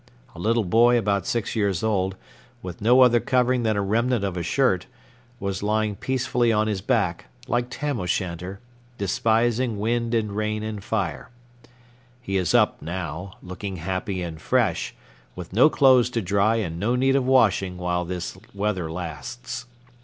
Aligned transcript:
A 0.33 0.39
little 0.39 0.63
boy 0.63 0.97
about 0.97 1.27
six 1.27 1.55
years 1.55 1.83
old, 1.83 2.15
with 2.63 2.81
no 2.81 3.01
other 3.01 3.19
covering 3.19 3.61
than 3.61 3.77
a 3.77 3.83
remnant 3.83 4.23
of 4.25 4.35
a 4.35 4.41
shirt, 4.41 4.87
was 5.39 5.61
lying 5.61 5.95
peacefully 5.95 6.51
on 6.51 6.65
his 6.65 6.81
back, 6.81 7.25
like 7.47 7.67
Tam 7.69 7.99
o' 7.99 8.07
Shanter, 8.07 8.59
despising 8.97 9.77
wind 9.77 10.15
and 10.15 10.35
rain 10.35 10.63
and 10.63 10.83
fire. 10.83 11.29
He 12.19 12.37
is 12.37 12.55
up 12.55 12.81
now, 12.81 13.33
looking 13.43 13.75
happy 13.75 14.23
and 14.23 14.41
fresh, 14.41 14.95
with 15.35 15.53
no 15.53 15.69
clothes 15.69 16.09
to 16.09 16.21
dry 16.23 16.55
and 16.55 16.79
no 16.79 16.95
need 16.95 17.15
of 17.15 17.27
washing 17.27 17.77
while 17.77 18.03
this 18.03 18.35
weather 18.55 18.91
lasts. 18.91 19.67